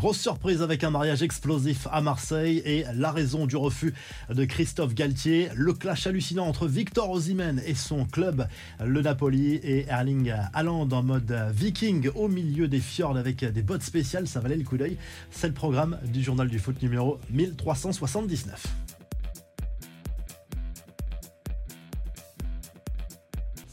Grosse 0.00 0.18
surprise 0.18 0.62
avec 0.62 0.82
un 0.82 0.88
mariage 0.88 1.22
explosif 1.22 1.86
à 1.92 2.00
Marseille 2.00 2.62
et 2.64 2.86
la 2.94 3.12
raison 3.12 3.44
du 3.44 3.58
refus 3.58 3.92
de 4.30 4.46
Christophe 4.46 4.94
Galtier. 4.94 5.50
Le 5.54 5.74
clash 5.74 6.06
hallucinant 6.06 6.46
entre 6.46 6.66
Victor 6.66 7.10
Osimhen 7.10 7.60
et 7.66 7.74
son 7.74 8.06
club, 8.06 8.48
le 8.82 9.02
Napoli, 9.02 9.56
et 9.56 9.84
Erling 9.88 10.32
Haaland 10.54 10.88
en 10.90 11.02
mode 11.02 11.36
viking 11.52 12.08
au 12.14 12.28
milieu 12.28 12.66
des 12.66 12.80
fjords 12.80 13.18
avec 13.18 13.44
des 13.44 13.60
bottes 13.60 13.82
spéciales. 13.82 14.26
Ça 14.26 14.40
valait 14.40 14.56
le 14.56 14.64
coup 14.64 14.78
d'œil. 14.78 14.96
C'est 15.30 15.48
le 15.48 15.52
programme 15.52 15.98
du 16.06 16.22
journal 16.22 16.48
du 16.48 16.58
foot 16.58 16.80
numéro 16.80 17.20
1379. 17.28 18.89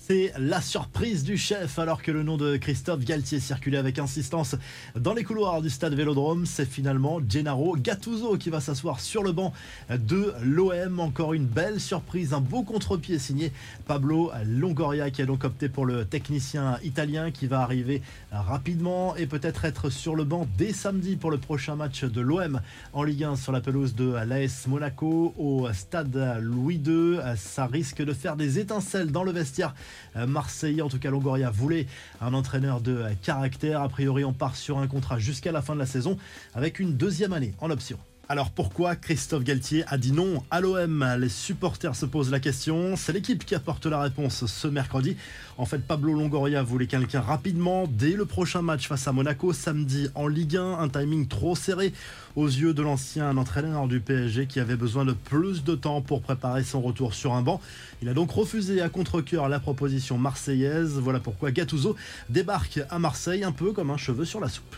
C'est 0.08 0.32
la 0.40 0.62
surprise 0.62 1.26
du 1.26 1.36
chef 1.36 1.80
alors 1.80 2.02
que 2.02 2.12
le 2.12 2.24
nom 2.24 2.38
de 2.38 2.56
Christophe 2.56 3.04
Galtier 3.04 3.42
circulait 3.42 3.78
avec 3.78 4.00
insistance 4.00 4.56
dans 4.96 5.14
les 5.14 5.26
couloirs 5.26 5.62
du 5.62 5.70
stade 5.70 5.96
Vélodrome. 5.96 6.46
C'est 6.46 6.66
finalement 6.66 7.20
Gennaro 7.28 7.76
Gattuso 7.76 8.38
qui 8.38 8.50
va 8.50 8.62
s'asseoir 8.62 9.02
sur 9.02 9.22
le 9.22 9.34
banc 9.34 9.52
de 9.90 10.34
l'OM. 10.42 11.02
Encore 11.02 11.34
une 11.34 11.44
belle 11.44 11.82
surprise, 11.82 12.34
un 12.34 12.40
beau 12.40 12.64
contre-pied 12.64 13.20
signé 13.20 13.52
Pablo 13.86 14.32
Longoria 14.46 15.12
qui 15.12 15.22
a 15.22 15.26
donc 15.26 15.44
opté 15.44 15.68
pour 15.68 15.86
le 15.86 16.06
technicien 16.06 16.80
italien 16.86 17.30
qui 17.30 17.48
va 17.48 17.60
arriver 17.60 18.02
rapidement 18.32 19.14
et 19.18 19.26
peut-être 19.26 19.66
être 19.66 19.90
sur 19.90 20.16
le 20.16 20.24
banc 20.24 20.48
dès 20.58 20.72
samedi 20.72 21.18
pour 21.18 21.32
le 21.32 21.38
prochain 21.38 21.76
match 21.76 22.06
de 22.06 22.22
l'OM 22.22 22.62
en 22.94 23.04
Ligue 23.04 23.26
1 23.26 23.36
sur 23.36 23.52
la 23.52 23.60
pelouse 23.60 23.94
de 23.94 24.14
l'AS 24.26 24.68
Monaco 24.68 25.34
au 25.38 25.68
stade 25.74 26.40
Louis 26.40 26.82
II. 26.86 27.20
Ça 27.36 27.66
risque 27.66 28.02
de 28.02 28.14
faire 28.14 28.38
des 28.38 28.58
étincelles 28.58 29.12
dans 29.12 29.26
le 29.26 29.34
vestiaire 29.34 29.76
marseillais. 30.16 30.82
En 30.82 30.90
tout 30.90 31.00
cas, 31.00 31.10
Longoria 31.10 31.50
voulait 31.50 31.88
un 32.22 32.34
entraîneur 32.34 32.82
de 32.82 33.06
caractère. 33.22 33.82
A 33.82 33.90
priori, 33.90 34.24
on 34.26 34.34
part 34.34 34.56
sur 34.56 34.80
un 34.80 34.88
contrat 34.88 35.20
jusqu'à 35.20 35.52
la 35.52 35.62
fin 35.62 35.74
de 35.74 35.80
la 35.80 35.86
saison 35.86 36.18
avec 36.54 36.80
une 36.80 36.96
deuxième 36.96 37.34
année 37.34 37.54
en 37.60 37.70
option. 37.70 37.98
Alors 38.30 38.52
pourquoi 38.52 38.98
Christophe 38.98 39.46
Galtier 39.46 39.86
a 39.88 39.98
dit 39.98 40.12
non 40.12 40.44
à 40.52 40.60
l'OM 40.60 41.16
Les 41.18 41.30
supporters 41.30 41.96
se 41.96 42.06
posent 42.06 42.30
la 42.30 42.42
question. 42.42 42.98
C'est 42.98 43.14
l'équipe 43.14 43.46
qui 43.46 43.56
apporte 43.56 43.86
la 43.86 44.02
réponse 44.02 44.46
ce 44.48 44.68
mercredi. 44.68 45.16
En 45.58 45.66
fait, 45.66 45.78
Pablo 45.78 46.12
Longoria 46.12 46.62
voulait 46.62 46.88
quelqu'un 46.88 47.22
rapidement 47.22 47.86
dès 47.88 48.12
le 48.12 48.26
prochain 48.26 48.62
match 48.62 48.90
face 48.90 49.08
à 49.08 49.14
Monaco 49.14 49.54
samedi 49.54 50.10
en 50.14 50.28
Ligue 50.28 50.58
1. 50.58 50.78
Un 50.78 50.90
timing 50.90 51.30
trop 51.30 51.56
serré 51.56 51.94
aux 52.36 52.48
yeux 52.48 52.74
de 52.74 52.82
l'ancien 52.82 53.38
entraîneur 53.38 53.88
du 53.88 54.02
PSG 54.02 54.46
qui 54.48 54.60
avait 54.60 54.76
besoin 54.76 55.06
de 55.06 55.14
plus 55.14 55.64
de 55.64 55.76
temps 55.76 56.02
pour 56.02 56.22
préparer 56.22 56.66
son 56.66 56.82
retour 56.82 57.14
sur 57.14 57.34
un 57.34 57.42
banc. 57.42 57.62
Il 58.02 58.10
a 58.10 58.14
donc 58.14 58.32
refusé 58.32 58.82
à 58.82 58.90
contre-coeur 58.90 59.48
la 59.48 59.62
proposition 59.62 60.18
marseillaise. 60.18 61.00
Voilà 61.00 61.22
pourquoi 61.22 61.52
Gattuso 61.52 61.96
débarque 62.30 62.82
à 62.90 63.00
Marseille 63.00 63.46
un 63.46 63.54
peu 63.54 63.72
comme 63.72 63.90
un 63.90 63.98
cheveu 63.98 64.26
sur 64.26 64.42
la 64.42 64.50
soupe. 64.50 64.76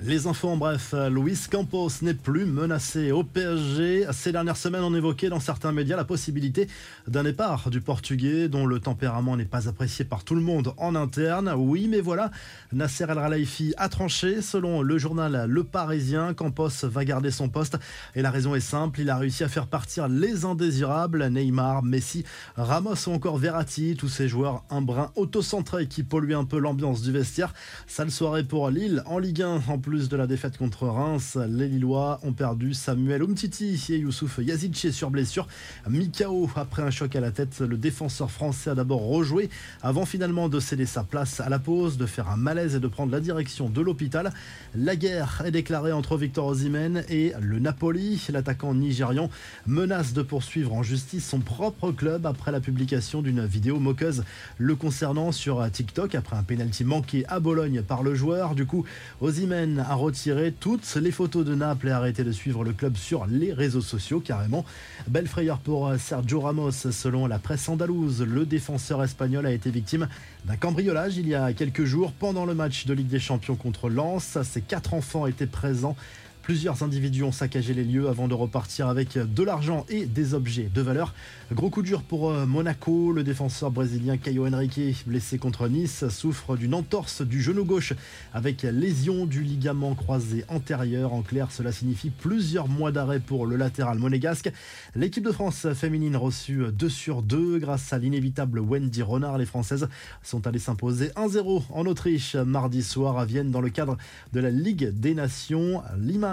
Les 0.00 0.26
infos 0.26 0.48
en 0.48 0.56
bref, 0.56 0.96
Luis 1.10 1.38
Campos 1.48 1.88
n'est 2.02 2.14
plus 2.14 2.44
menacé 2.44 3.12
au 3.12 3.22
PSG. 3.22 4.06
Ces 4.10 4.32
dernières 4.32 4.56
semaines, 4.56 4.82
on 4.82 4.94
évoquait 4.96 5.28
dans 5.28 5.38
certains 5.38 5.70
médias 5.70 5.96
la 5.96 6.04
possibilité 6.04 6.66
d'un 7.06 7.22
départ 7.22 7.70
du 7.70 7.80
Portugais 7.80 8.48
dont 8.48 8.66
le 8.66 8.80
tempérament 8.80 9.36
n'est 9.36 9.44
pas 9.44 9.68
apprécié 9.68 10.04
par 10.04 10.24
tout 10.24 10.34
le 10.34 10.40
monde 10.40 10.74
en 10.76 10.96
interne. 10.96 11.54
Oui, 11.56 11.86
mais 11.88 12.00
voilà, 12.00 12.32
Nasser 12.72 13.04
El 13.08 13.14
Khelaifi 13.14 13.74
a 13.76 13.88
tranché. 13.88 14.42
Selon 14.42 14.82
le 14.82 14.98
journal 14.98 15.46
Le 15.48 15.62
Parisien, 15.62 16.34
Campos 16.34 16.70
va 16.82 17.04
garder 17.04 17.30
son 17.30 17.48
poste 17.48 17.78
et 18.16 18.22
la 18.22 18.32
raison 18.32 18.56
est 18.56 18.60
simple, 18.60 19.02
il 19.02 19.10
a 19.10 19.16
réussi 19.16 19.44
à 19.44 19.48
faire 19.48 19.68
partir 19.68 20.08
les 20.08 20.44
indésirables, 20.44 21.28
Neymar, 21.28 21.84
Messi, 21.84 22.24
Ramos 22.56 23.06
ou 23.06 23.12
encore 23.12 23.38
Verratti, 23.38 23.94
tous 23.96 24.08
ces 24.08 24.26
joueurs 24.26 24.64
un 24.68 24.82
brin 24.82 25.12
autocentré 25.14 25.86
qui 25.86 26.02
polluent 26.02 26.34
un 26.34 26.44
peu 26.44 26.58
l'ambiance 26.58 27.02
du 27.02 27.12
vestiaire. 27.12 27.54
Sale 27.86 28.10
soirée 28.10 28.42
pour 28.42 28.68
Lille 28.70 29.04
en 29.06 29.20
Ligue 29.20 29.42
1 29.42 29.62
en 29.68 29.78
plus 29.78 29.91
de 29.92 30.16
la 30.16 30.26
défaite 30.26 30.56
contre 30.56 30.86
Reims, 30.86 31.36
les 31.48 31.68
Lillois 31.68 32.18
ont 32.22 32.32
perdu 32.32 32.72
Samuel 32.72 33.22
Umtiti 33.22 33.78
et 33.90 33.98
Youssouf 33.98 34.38
Yazidche 34.38 34.88
sur 34.88 35.10
blessure. 35.10 35.46
Mikao, 35.86 36.48
après 36.56 36.82
un 36.82 36.90
choc 36.90 37.14
à 37.14 37.20
la 37.20 37.30
tête, 37.30 37.60
le 37.60 37.76
défenseur 37.76 38.30
français 38.30 38.70
a 38.70 38.74
d'abord 38.74 39.06
rejoué 39.06 39.50
avant 39.82 40.06
finalement 40.06 40.48
de 40.48 40.60
céder 40.60 40.86
sa 40.86 41.04
place 41.04 41.40
à 41.40 41.50
la 41.50 41.58
pause, 41.58 41.98
de 41.98 42.06
faire 42.06 42.30
un 42.30 42.38
malaise 42.38 42.74
et 42.74 42.80
de 42.80 42.88
prendre 42.88 43.12
la 43.12 43.20
direction 43.20 43.68
de 43.68 43.82
l'hôpital. 43.82 44.32
La 44.74 44.96
guerre 44.96 45.42
est 45.44 45.50
déclarée 45.50 45.92
entre 45.92 46.16
Victor 46.16 46.46
Osimhen 46.46 47.04
et 47.10 47.34
le 47.38 47.58
Napoli. 47.58 48.26
L'attaquant 48.32 48.72
nigérian 48.72 49.28
menace 49.66 50.14
de 50.14 50.22
poursuivre 50.22 50.72
en 50.72 50.82
justice 50.82 51.28
son 51.28 51.40
propre 51.40 51.92
club 51.92 52.24
après 52.24 52.50
la 52.50 52.60
publication 52.60 53.20
d'une 53.20 53.44
vidéo 53.44 53.78
moqueuse 53.78 54.24
le 54.56 54.74
concernant 54.74 55.32
sur 55.32 55.70
TikTok 55.70 56.14
après 56.14 56.36
un 56.36 56.42
pénalty 56.42 56.84
manqué 56.84 57.26
à 57.28 57.40
Bologne 57.40 57.82
par 57.82 58.02
le 58.02 58.14
joueur. 58.14 58.54
Du 58.54 58.64
coup, 58.64 58.86
Osimhen 59.20 59.71
a 59.78 59.94
retiré 59.94 60.52
toutes 60.52 60.94
les 60.96 61.10
photos 61.10 61.44
de 61.44 61.54
Naples 61.54 61.88
et 61.88 61.90
arrêté 61.90 62.24
de 62.24 62.32
suivre 62.32 62.64
le 62.64 62.72
club 62.72 62.96
sur 62.96 63.26
les 63.26 63.52
réseaux 63.52 63.80
sociaux 63.80 64.20
carrément. 64.20 64.64
Belle 65.08 65.26
frayeur 65.26 65.58
pour 65.58 65.88
euh, 65.88 65.98
Sergio 65.98 66.40
Ramos. 66.40 66.70
Selon 66.70 67.26
la 67.26 67.38
presse 67.38 67.68
andalouse, 67.68 68.22
le 68.22 68.46
défenseur 68.46 69.02
espagnol 69.02 69.46
a 69.46 69.52
été 69.52 69.70
victime 69.70 70.08
d'un 70.44 70.56
cambriolage 70.56 71.16
il 71.16 71.28
y 71.28 71.34
a 71.34 71.52
quelques 71.52 71.84
jours 71.84 72.12
pendant 72.12 72.44
le 72.44 72.54
match 72.54 72.86
de 72.86 72.94
Ligue 72.94 73.08
des 73.08 73.20
Champions 73.20 73.56
contre 73.56 73.88
Lens. 73.88 74.38
Ses 74.42 74.62
quatre 74.62 74.94
enfants 74.94 75.26
étaient 75.26 75.46
présents 75.46 75.96
Plusieurs 76.42 76.82
individus 76.82 77.22
ont 77.22 77.30
saccagé 77.30 77.72
les 77.72 77.84
lieux 77.84 78.08
avant 78.08 78.26
de 78.26 78.34
repartir 78.34 78.88
avec 78.88 79.16
de 79.16 79.42
l'argent 79.44 79.86
et 79.88 80.06
des 80.06 80.34
objets 80.34 80.68
de 80.74 80.82
valeur. 80.82 81.14
Gros 81.52 81.70
coup 81.70 81.82
dur 81.82 82.02
pour 82.02 82.30
euh, 82.30 82.46
Monaco. 82.46 83.12
Le 83.12 83.22
défenseur 83.22 83.70
brésilien 83.70 84.16
Caio 84.16 84.48
Henrique, 84.48 85.04
blessé 85.06 85.38
contre 85.38 85.68
Nice, 85.68 86.08
souffre 86.08 86.56
d'une 86.56 86.74
entorse 86.74 87.22
du 87.22 87.40
genou 87.40 87.64
gauche 87.64 87.92
avec 88.34 88.62
lésion 88.62 89.24
du 89.24 89.44
ligament 89.44 89.94
croisé 89.94 90.44
antérieur. 90.48 91.12
En 91.12 91.22
clair, 91.22 91.52
cela 91.52 91.70
signifie 91.70 92.10
plusieurs 92.10 92.66
mois 92.66 92.90
d'arrêt 92.90 93.20
pour 93.20 93.46
le 93.46 93.54
latéral 93.54 93.98
monégasque. 93.98 94.50
L'équipe 94.96 95.24
de 95.24 95.30
France 95.30 95.68
féminine 95.74 96.16
reçue 96.16 96.72
2 96.72 96.88
sur 96.88 97.22
2 97.22 97.60
grâce 97.60 97.92
à 97.92 97.98
l'inévitable 97.98 98.58
Wendy 98.58 99.02
Renard. 99.02 99.38
Les 99.38 99.46
Françaises 99.46 99.88
sont 100.24 100.44
allées 100.48 100.58
s'imposer 100.58 101.08
1-0 101.10 101.62
en 101.70 101.86
Autriche 101.86 102.34
mardi 102.34 102.82
soir 102.82 103.18
à 103.18 103.26
Vienne 103.26 103.52
dans 103.52 103.60
le 103.60 103.70
cadre 103.70 103.96
de 104.32 104.40
la 104.40 104.50
Ligue 104.50 104.88
des 104.88 105.14
Nations. 105.14 105.82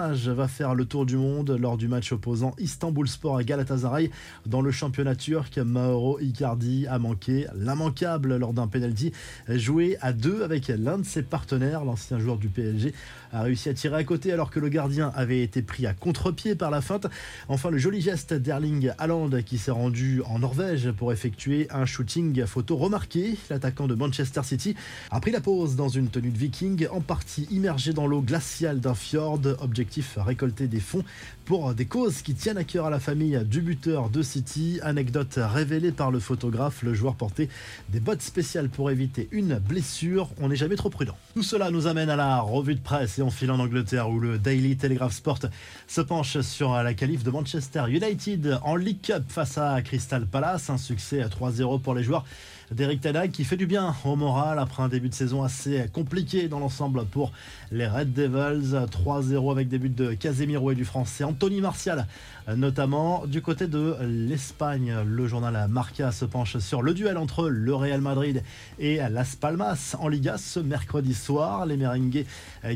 Va 0.00 0.48
faire 0.48 0.74
le 0.74 0.86
tour 0.86 1.04
du 1.04 1.18
monde 1.18 1.50
lors 1.50 1.76
du 1.76 1.86
match 1.86 2.10
opposant 2.12 2.54
Istanbul 2.58 3.06
Sport 3.06 3.36
à 3.36 3.44
Galatasaray 3.44 4.10
dans 4.46 4.62
le 4.62 4.70
championnat 4.70 5.14
turc. 5.14 5.58
Mauro 5.58 6.18
Icardi 6.20 6.86
a 6.86 6.98
manqué 6.98 7.46
l'immanquable 7.54 8.38
lors 8.38 8.54
d'un 8.54 8.66
penalty 8.66 9.12
joué 9.46 9.98
à 10.00 10.14
deux 10.14 10.42
avec 10.42 10.68
l'un 10.68 10.96
de 10.96 11.04
ses 11.04 11.22
partenaires. 11.22 11.84
L'ancien 11.84 12.18
joueur 12.18 12.38
du 12.38 12.48
PSG 12.48 12.94
a 13.30 13.42
réussi 13.42 13.68
à 13.68 13.74
tirer 13.74 13.96
à 13.96 14.04
côté 14.04 14.32
alors 14.32 14.50
que 14.50 14.58
le 14.58 14.70
gardien 14.70 15.12
avait 15.14 15.42
été 15.42 15.60
pris 15.60 15.86
à 15.86 15.92
contre-pied 15.92 16.54
par 16.54 16.70
la 16.70 16.80
feinte. 16.80 17.06
Enfin, 17.48 17.68
le 17.68 17.76
joli 17.76 18.00
geste 18.00 18.32
d'Erling 18.32 18.92
Haaland 18.96 19.42
qui 19.44 19.58
s'est 19.58 19.70
rendu 19.70 20.22
en 20.24 20.38
Norvège 20.38 20.92
pour 20.92 21.12
effectuer 21.12 21.68
un 21.70 21.84
shooting 21.84 22.46
photo 22.46 22.76
remarqué. 22.76 23.36
L'attaquant 23.50 23.86
de 23.86 23.94
Manchester 23.94 24.44
City 24.44 24.74
a 25.10 25.20
pris 25.20 25.30
la 25.30 25.42
pause 25.42 25.76
dans 25.76 25.90
une 25.90 26.08
tenue 26.08 26.30
de 26.30 26.38
viking 26.38 26.86
en 26.90 27.02
partie 27.02 27.46
immergé 27.50 27.92
dans 27.92 28.06
l'eau 28.06 28.22
glaciale 28.22 28.80
d'un 28.80 28.94
fjord. 28.94 29.40
Objectif 29.60 29.89
récolter 30.16 30.66
des 30.66 30.80
fonds 30.80 31.04
pour 31.44 31.74
des 31.74 31.86
causes 31.86 32.22
qui 32.22 32.34
tiennent 32.34 32.58
à 32.58 32.64
cœur 32.64 32.86
à 32.86 32.90
la 32.90 33.00
famille 33.00 33.40
du 33.44 33.60
buteur 33.60 34.08
de 34.08 34.22
City. 34.22 34.78
Anecdote 34.82 35.38
révélée 35.38 35.92
par 35.92 36.10
le 36.10 36.20
photographe, 36.20 36.82
le 36.82 36.94
joueur 36.94 37.16
portait 37.16 37.48
des 37.88 38.00
bottes 38.00 38.22
spéciales 38.22 38.68
pour 38.68 38.90
éviter 38.90 39.28
une 39.32 39.58
blessure. 39.58 40.30
On 40.40 40.48
n'est 40.48 40.56
jamais 40.56 40.76
trop 40.76 40.90
prudent. 40.90 41.16
Tout 41.34 41.42
cela 41.42 41.70
nous 41.70 41.86
amène 41.86 42.10
à 42.10 42.16
la 42.16 42.40
revue 42.40 42.74
de 42.74 42.80
presse 42.80 43.18
et 43.18 43.22
on 43.22 43.30
file 43.30 43.50
en 43.50 43.58
Angleterre 43.58 44.10
où 44.10 44.20
le 44.20 44.38
Daily 44.38 44.76
Telegraph 44.76 45.12
Sport 45.12 45.40
se 45.88 46.00
penche 46.00 46.40
sur 46.40 46.72
la 46.72 46.94
qualif 46.94 47.24
de 47.24 47.30
Manchester 47.30 47.84
United 47.88 48.60
en 48.62 48.76
League 48.76 49.00
Cup 49.02 49.24
face 49.28 49.58
à 49.58 49.80
Crystal 49.82 50.26
Palace. 50.26 50.70
Un 50.70 50.78
succès 50.78 51.22
à 51.22 51.28
3-0 51.28 51.80
pour 51.80 51.94
les 51.94 52.04
joueurs 52.04 52.24
d'Eric 52.70 53.00
Tanag 53.00 53.32
qui 53.32 53.44
fait 53.44 53.56
du 53.56 53.66
bien 53.66 53.94
au 54.04 54.14
moral 54.14 54.60
après 54.60 54.82
un 54.82 54.88
début 54.88 55.08
de 55.08 55.14
saison 55.14 55.42
assez 55.42 55.86
compliqué 55.92 56.46
dans 56.46 56.60
l'ensemble 56.60 57.04
pour 57.04 57.32
les 57.72 57.86
Red 57.86 58.12
Devils. 58.12 58.76
3-0 58.86 59.50
avec 59.50 59.68
des 59.68 59.78
buts 59.78 59.88
de 59.88 60.14
Casemiro 60.14 60.70
et 60.70 60.76
du 60.76 60.84
français 60.84 61.24
Anthony 61.24 61.60
Martial, 61.60 62.06
notamment 62.54 63.26
du 63.26 63.42
côté 63.42 63.66
de 63.66 63.96
l'Espagne. 64.02 64.94
Le 65.04 65.26
journal 65.26 65.66
Marca 65.68 66.12
se 66.12 66.24
penche 66.24 66.58
sur 66.58 66.82
le 66.82 66.94
duel 66.94 67.16
entre 67.16 67.48
le 67.48 67.74
Real 67.74 68.00
Madrid 68.00 68.44
et 68.78 68.98
Las 69.10 69.34
Palmas 69.34 69.96
en 69.98 70.06
Liga 70.06 70.38
ce 70.38 70.60
mercredi 70.60 71.14
soir. 71.14 71.66
Les 71.66 71.76
merengues 71.76 72.24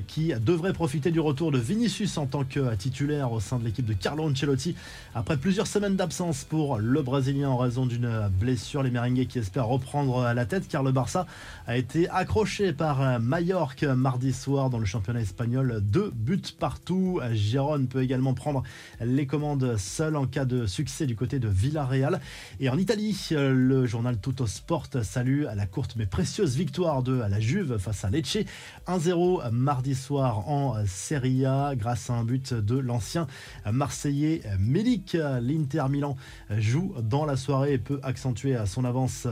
qui 0.09 0.33
devraient 0.35 0.73
profiter 0.73 1.13
du 1.13 1.21
retour 1.21 1.53
de 1.53 1.59
Vinicius 1.59 2.19
en 2.19 2.27
tant 2.27 2.43
que 2.43 2.75
titulaire 2.75 3.31
au 3.31 3.39
sein 3.39 3.61
de 3.61 3.65
l'équipe 3.65 3.87
de 3.87 3.95
Carlo 3.95 4.29
Ancelotti 4.29 4.75
après 5.15 5.37
plusieurs 5.37 5.69
semaines 5.69 5.95
d'absence 5.95 6.43
pour 6.43 6.79
le 6.79 7.03
Brésilien 7.03 7.51
en 7.51 7.59
raison 7.59 7.87
d'une 7.87 8.29
blessure. 8.41 8.83
Les 8.83 8.91
merengues 8.91 9.27
qui 9.29 9.39
espèrent 9.39 9.67
reprendre 9.67 9.84
reprendre 9.85 10.33
la 10.33 10.47
tête 10.47 10.67
car 10.67 10.83
le 10.83 10.93
Barça 10.93 11.27
a 11.67 11.77
été 11.77 12.09
accroché 12.09 12.73
par 12.73 13.21
Mallorca 13.21 13.95
mardi 13.95 14.33
soir 14.33 14.71
dans 14.71 14.79
le 14.79 14.87
championnat 14.87 15.21
espagnol. 15.21 15.83
Deux 15.83 16.11
buts 16.11 16.41
partout. 16.59 17.21
Gérone 17.33 17.87
peut 17.87 18.03
également 18.03 18.33
prendre 18.33 18.63
les 19.03 19.27
commandes 19.27 19.77
seul 19.77 20.17
en 20.17 20.27
cas 20.27 20.47
de 20.47 20.65
succès 20.65 21.05
du 21.05 21.17
côté 21.17 21.39
de 21.39 21.49
Villarreal. 21.49 22.21
Et 22.61 22.71
en 22.71 22.79
Italie, 22.79 23.29
le 23.31 23.85
journal 23.85 24.19
Tutto 24.19 24.47
Sport 24.47 24.89
salue 25.03 25.45
la 25.55 25.67
courte 25.67 25.97
mais 25.97 26.07
précieuse 26.07 26.57
victoire 26.57 27.03
de 27.03 27.13
la 27.13 27.39
Juve 27.39 27.77
face 27.77 28.07
à 28.07 28.11
Lecce. 28.11 28.39
1-0 28.87 29.51
mardi 29.51 29.95
soir 29.95 30.49
en 30.49 30.77
Serie 30.87 31.45
A 31.45 31.75
grâce 31.77 32.09
à 32.09 32.15
un 32.15 32.25
but 32.25 32.55
de 32.55 32.79
l'ancien 32.79 33.27
Marseillais 33.71 34.41
Milik. 34.59 35.15
L'Inter 35.43 35.85
Milan 35.91 36.17
joue 36.57 36.95
dans 37.03 37.27
la 37.27 37.37
soirée 37.37 37.75
et 37.75 37.79
peut 37.79 38.01
accentuer 38.03 38.57
son 38.65 38.87
avance 38.87 39.27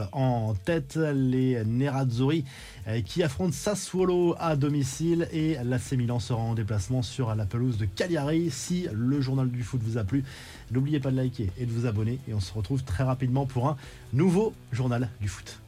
en 0.49 0.55
tête. 0.55 0.97
Les 0.97 1.65
Nerazzurri 1.65 2.45
qui 3.05 3.23
affrontent 3.23 3.53
Sassuolo 3.53 4.35
à 4.39 4.57
domicile 4.57 5.29
et 5.33 5.57
l'AC 5.65 5.93
Milan 5.93 6.19
sera 6.19 6.41
en 6.41 6.55
déplacement 6.55 7.03
sur 7.03 7.35
la 7.35 7.47
pelouse 7.47 7.79
de 7.79 7.87
Cagliari. 7.87 8.51
Si 8.51 8.89
le 8.93 9.21
journal 9.21 9.51
du 9.51 9.63
foot 9.63 9.81
vous 9.83 9.99
a 9.99 10.05
plu, 10.05 10.25
n'oubliez 10.71 11.01
pas 11.01 11.11
de 11.11 11.17
liker 11.17 11.51
et 11.59 11.67
de 11.67 11.71
vous 11.71 11.87
abonner 11.87 12.19
et 12.29 12.35
on 12.35 12.41
se 12.41 12.53
retrouve 12.53 12.83
très 12.85 13.05
rapidement 13.05 13.47
pour 13.47 13.69
un 13.69 13.77
nouveau 14.13 14.53
journal 14.73 15.09
du 15.21 15.29
foot. 15.29 15.59